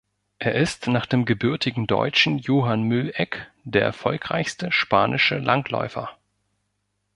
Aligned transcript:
Er 0.39 0.55
ist 0.55 0.87
nach 0.87 1.05
dem 1.05 1.25
gebürtigen 1.25 1.85
Deutschen 1.85 2.39
Johann 2.39 2.81
Mühlegg 2.81 3.45
der 3.65 3.83
erfolgreichste 3.83 4.71
spanische 4.71 5.37
Langläufer. 5.37 6.17